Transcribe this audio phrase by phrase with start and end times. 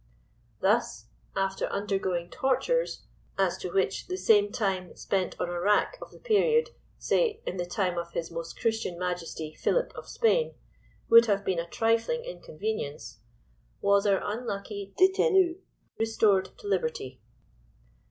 [0.61, 3.03] Thus, after undergoing tortures,
[3.37, 7.67] as to which the same time spent on a rack of the period—say in the
[7.67, 13.19] time of His Most Christian Majesty, Philip of Spain—would have been a trifling inconvenience,
[13.79, 15.59] was our unlucky détenu
[15.99, 17.21] restored to liberty.